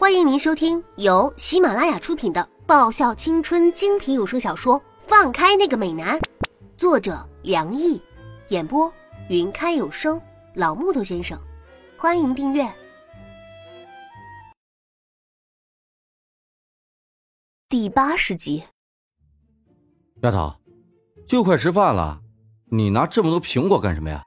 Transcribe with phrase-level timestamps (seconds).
[0.00, 6.18] 欢迎您收听由喜马拉雅出品的爆笑青春精品有声小说《放开那个美男》，
[6.74, 8.00] 作者梁毅，
[8.48, 8.90] 演播
[9.28, 10.18] 云开有声
[10.54, 11.38] 老木头先生。
[11.98, 12.66] 欢迎订阅
[17.68, 18.64] 第八十集。
[20.22, 20.50] 丫头，
[21.28, 22.18] 就快吃饭了，
[22.70, 24.24] 你拿这么多苹果干什么呀？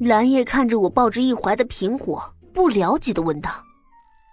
[0.00, 2.22] 蓝叶看着我抱着一怀的苹果，
[2.52, 3.50] 不了解的问道：“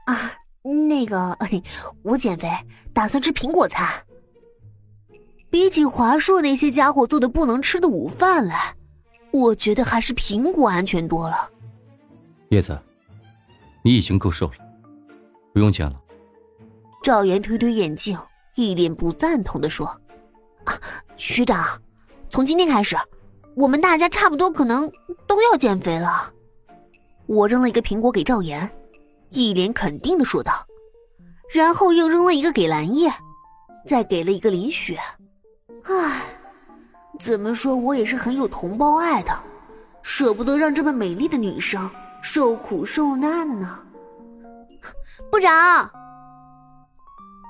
[0.06, 0.34] 啊，
[0.64, 1.38] 那个，
[2.04, 2.50] 我减肥，
[2.94, 3.88] 打算吃苹果餐。
[5.50, 8.76] 比起华硕那些家伙做的不能吃的午饭来，
[9.32, 11.50] 我觉得还是苹果安全多了。”
[12.50, 12.80] 叶子，
[13.84, 14.54] 你已经够瘦了，
[15.54, 16.00] 不用减了。
[17.02, 18.18] 赵岩推推眼镜，
[18.56, 19.86] 一脸不赞同的说
[20.66, 20.80] ：“啊，
[21.18, 21.82] 学长，
[22.30, 22.98] 从今天开始。”
[23.56, 24.92] 我们大家差不多可能
[25.28, 26.34] 都要减肥了。
[27.28, 28.68] 我扔了一个苹果给赵岩，
[29.34, 30.54] 一脸肯定的说道，
[31.54, 33.12] 然后又扔了一个给蓝叶，
[33.86, 35.00] 再给了一个林雪。
[35.84, 36.24] 唉，
[37.20, 39.44] 怎么说我也是很有同胞爱的，
[40.04, 41.90] 舍不得让这么美丽的女生
[42.22, 43.80] 受苦受难呢。
[45.32, 45.90] 部长，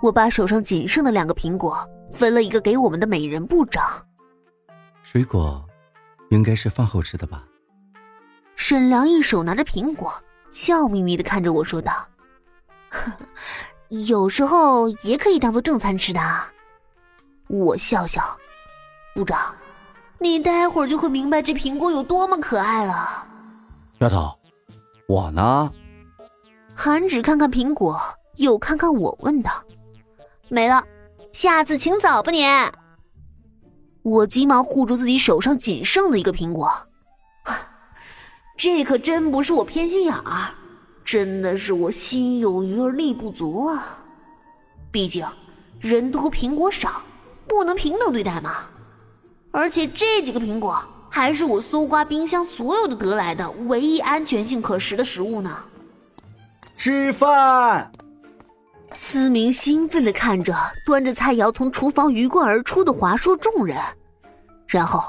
[0.02, 1.78] 我把手上仅剩的两个苹果
[2.12, 3.84] 分了一个给我们的美人部长。
[5.02, 5.64] 水果。
[6.30, 7.44] 应该是饭后吃的吧。
[8.56, 10.12] 沈良一手拿着苹果，
[10.54, 12.08] 笑眯眯的看着我说道
[13.90, 16.22] ：“有时候也可以当做正餐吃的。”
[17.50, 18.22] 我笑笑
[19.16, 19.56] ：“部长，
[20.20, 23.26] 你待会儿就会明白这苹果有多么可爱了。”
[23.98, 24.32] 丫头，
[25.08, 25.72] 我呢？
[26.76, 28.00] 韩芷看看苹果，
[28.36, 29.52] 又看看我，问道
[30.50, 30.84] ：“没了，
[31.32, 32.46] 下次请早吧，你。”
[34.04, 36.72] 我急忙护住自己手上仅剩的一个苹果，
[38.64, 40.56] 这可真不是我偏心眼儿，
[41.04, 44.00] 真的是我心有余而力不足啊！
[44.90, 45.28] 毕竟
[45.82, 47.02] 人多苹果少，
[47.46, 48.70] 不能平等对待嘛。
[49.52, 55.58] 而且这几个苹果还是我搜刮冰箱所有的得来的唯一安全性可食的食物呢。
[56.78, 57.92] 吃饭！
[58.94, 63.78] 思明兴奋的看着端着菜肴从厨房鱼贯而出的华硕众人，
[64.70, 65.04] 然后，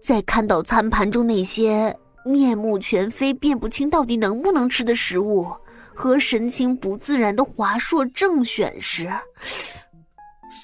[0.00, 5.52] 再看到餐盘中那些面目全非、辨不清到底能不能吃的食物
[5.94, 9.12] 和神情不自然的华硕正选时，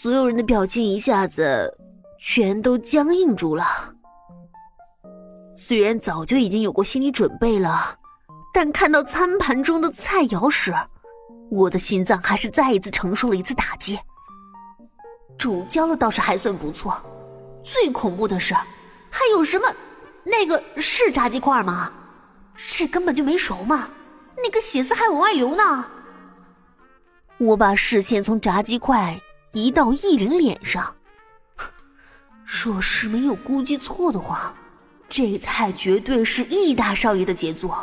[0.01, 1.77] 所有人的表情一下子
[2.19, 3.65] 全都僵硬住了。
[5.57, 7.97] 虽然早就已经有过心理准备了，
[8.55, 10.73] 但看到餐盘中的菜肴时，
[11.51, 13.99] 我的心脏还是再一次承受了一次打击。
[15.37, 17.01] 煮焦了倒是还算不错，
[17.63, 18.55] 最恐怖的是，
[19.11, 19.67] 还有什么？
[20.31, 21.93] 那个是炸鸡块吗？
[22.57, 23.89] 这根本就没熟嘛！
[24.37, 25.87] 那个血丝还往外流呢。
[27.39, 29.21] 我把视线从炸鸡块
[29.53, 30.95] 移到易灵脸上，
[32.45, 34.55] 若是没有估计错的话，
[35.09, 37.79] 这菜绝对是易大少爷的杰作。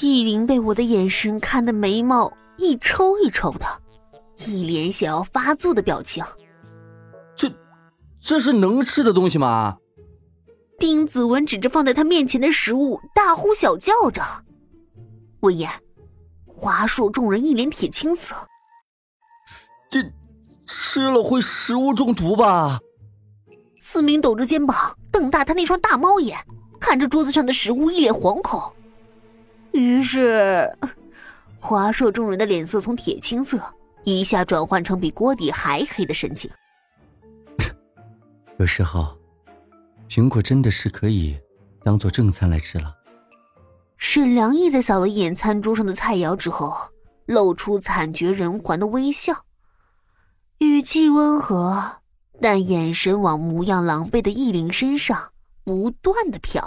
[0.00, 3.66] 易林被我的眼神看得眉毛一抽一抽的，
[4.46, 6.24] 一脸想要发作的表情。
[7.34, 7.50] 这，
[8.20, 9.76] 这是能吃的东西吗？
[10.82, 14.20] 丁子文指着放在他面前的食物，大呼小叫着。
[15.38, 15.70] 闻言，
[16.44, 18.34] 华硕众人一脸铁青色。
[19.88, 20.02] 这，
[20.66, 22.80] 吃了会食物中毒吧？
[23.78, 26.36] 思明抖着肩膀，瞪大他那双大猫眼，
[26.80, 28.60] 看着桌子上的食物，一脸惶恐。
[29.70, 30.68] 于是，
[31.60, 33.62] 华硕众人的脸色从铁青色
[34.02, 36.50] 一下转换成比锅底还黑的神情。
[38.58, 39.16] 有时候，
[40.14, 41.40] 苹果真的是可以
[41.82, 42.94] 当做正餐来吃了。
[43.96, 46.76] 沈良义在扫了一眼餐桌上的菜肴之后，
[47.24, 49.46] 露出惨绝人寰的微笑，
[50.58, 52.02] 语气温和，
[52.42, 55.32] 但眼神往模样狼狈的易灵身上
[55.64, 56.62] 不断的瞟。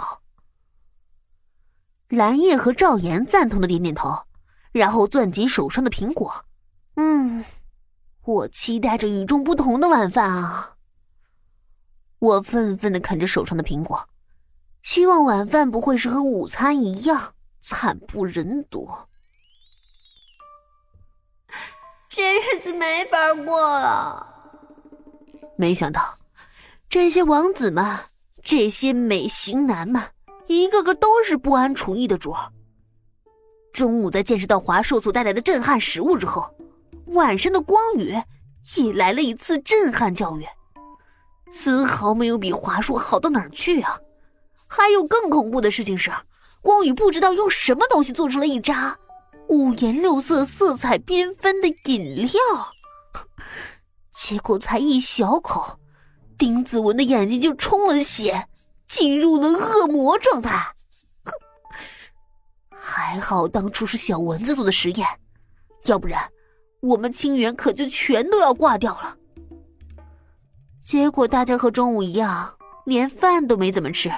[2.08, 4.24] 蓝叶和赵岩赞同的点点头，
[4.72, 6.44] 然后攥紧手上的苹果。
[6.96, 7.44] 嗯，
[8.24, 10.72] 我期待着与众不同的晚饭啊！
[12.26, 14.08] 我愤愤的啃着手上的苹果，
[14.82, 18.88] 希望晚饭不会是和午餐一样惨不忍睹。
[22.08, 24.26] 这日子没法过了。
[25.56, 26.18] 没想到，
[26.88, 28.00] 这些王子们，
[28.42, 30.02] 这些美型男们。
[30.48, 32.34] 一个个都是不安厨艺的主。
[33.72, 36.54] 中午在见识到华硕所带来的震撼食物之后，
[37.06, 38.16] 晚上的光宇
[38.76, 40.46] 也来了一次震撼教育，
[41.52, 43.98] 丝毫没有比华硕好到哪儿去啊！
[44.66, 46.12] 还有更恐怖的事情是，
[46.60, 48.98] 光宇不知道用什么东西做出了一扎
[49.48, 52.40] 五颜六色、色彩缤纷的饮料。
[54.10, 55.78] 结果才一小口，
[56.36, 58.48] 丁子文的眼睛就充了血，
[58.88, 60.74] 进入了恶魔状态。
[62.70, 65.06] 还好当初是小蚊子做的实验，
[65.84, 66.28] 要不然
[66.80, 69.16] 我们清源可就全都要挂掉了。
[70.86, 74.08] 结果大家和中午一样，连饭都没怎么吃，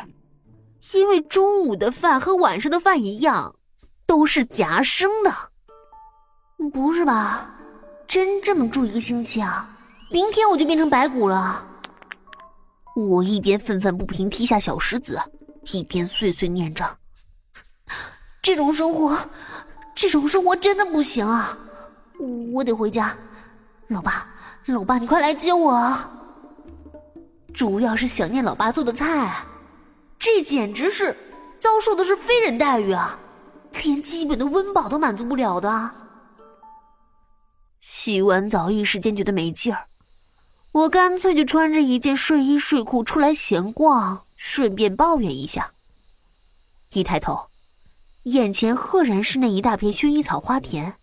[0.93, 3.57] 因为中午的饭和晚上的饭一样，
[4.05, 5.35] 都是夹生的。
[6.71, 7.55] 不是吧？
[8.07, 9.67] 真这么住一个星期啊？
[10.11, 11.67] 明天我就变成白骨了。
[12.95, 15.19] 我一边愤愤不平踢下小石子，
[15.73, 16.85] 一边碎碎念着
[18.43, 19.19] ：“这种生活，
[19.95, 21.57] 这种生活真的不行啊！
[22.53, 23.17] 我得回家。
[23.87, 24.27] 老爸，
[24.67, 25.99] 老爸，你快来接我！
[27.59, 29.45] 主要是想念老爸做的菜，
[30.17, 31.17] 这简直是
[31.59, 33.19] 遭受的是非人待遇啊！
[33.83, 35.91] 连基本的温饱都满足不了的。
[37.81, 39.87] 洗完澡，一时间觉得没劲儿。”
[40.71, 45.73] 我干脆就穿着一件睡衣睡裤出来闲逛，顺便抱怨一下。
[46.93, 47.49] 一抬头，
[48.23, 50.95] 眼前赫然是那一大片薰衣草花田。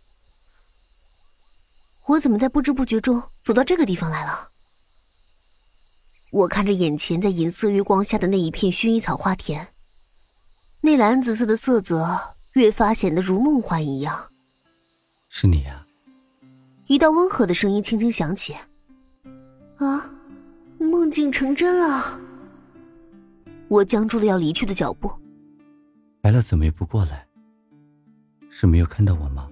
[2.05, 4.51] 我怎么在不知不觉中走到这个地方来了？
[6.35, 9.65] 我看着眼前在银色月光下的那一片薰衣草花田，
[10.81, 12.19] 那蓝紫色的色泽
[12.55, 14.21] 越发显得如梦幻一样。
[15.29, 15.85] 是你呀！
[16.87, 18.53] 一道温和的声音轻轻响起。
[19.77, 20.11] 啊，
[20.77, 22.19] 梦境成真了！
[23.69, 25.09] 我僵住了要离去的脚步。
[26.23, 27.25] 来了怎么也不过来？
[28.49, 29.49] 是没有看到我吗？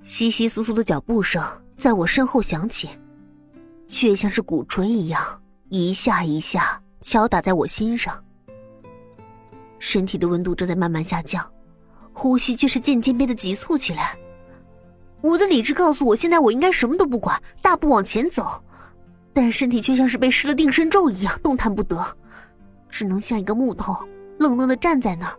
[0.00, 1.42] 窸窸窣窣的脚步声
[1.76, 2.88] 在我身后响起，
[3.88, 5.41] 却像是鼓槌一样，
[5.74, 8.22] 一下一下敲打在我心上。
[9.78, 11.50] 身体的温度正在慢慢下降，
[12.12, 14.14] 呼吸却是渐渐变得急促起来。
[15.22, 18.62] 我的理智告诉我，现在我应该什么都不管，大步往前走。
[19.32, 22.06] 但身体却像是被施了定身咒一样动弹不得，
[22.90, 23.96] 只能像一个木头，
[24.38, 25.38] 愣愣的站在那儿，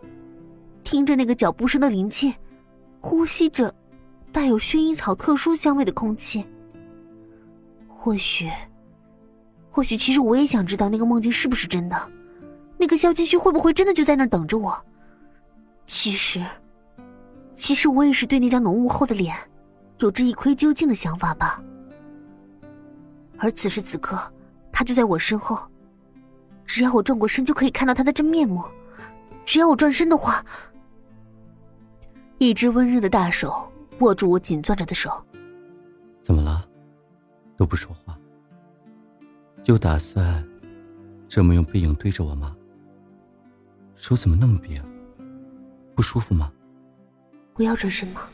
[0.82, 2.34] 听着那个脚步声的临近，
[2.98, 3.72] 呼吸着
[4.32, 6.44] 带有薰衣草特殊香味的空气。
[7.86, 8.50] 或许，
[9.74, 12.08] 或许，其实我也想知道那个梦境是不是真的，
[12.78, 14.72] 那个萧继旭会不会真的就在那儿等着我？
[15.84, 16.46] 其实，
[17.54, 19.34] 其实我也是对那张浓雾后的脸，
[19.98, 21.60] 有着一窥究竟的想法吧。
[23.36, 24.16] 而此时此刻，
[24.70, 25.58] 他就在我身后。
[26.64, 28.64] 只要我转过身，就可以看到他的真面目。
[29.44, 30.44] 只要我转身的话，
[32.38, 33.68] 一只温热的大手
[33.98, 35.10] 握住我紧攥着的手。
[36.22, 36.64] 怎么了？
[37.56, 38.16] 都不说话？
[39.64, 40.46] 就打算
[41.26, 42.54] 这么用背影对着我吗？
[43.96, 44.80] 手怎么那么冰？
[45.94, 46.52] 不舒服吗？
[47.54, 48.28] 我要转身吗？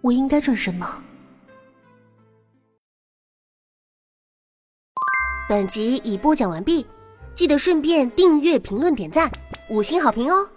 [0.00, 1.00] 我应该转身吗？
[5.48, 6.84] 本集已播讲完毕，
[7.36, 9.30] 记得顺便订阅、评论、点赞、
[9.70, 10.50] 五星好评哦！